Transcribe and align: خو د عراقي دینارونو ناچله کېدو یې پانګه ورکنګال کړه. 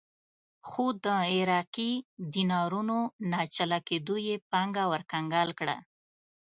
خو 0.67 0.85
د 1.03 1.05
عراقي 1.33 1.91
دینارونو 2.33 2.97
ناچله 3.31 3.79
کېدو 3.87 4.15
یې 4.27 4.35
پانګه 4.51 4.83
ورکنګال 4.93 5.49
کړه. 5.59 5.77